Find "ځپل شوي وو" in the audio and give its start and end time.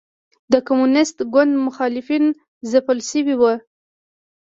2.71-3.53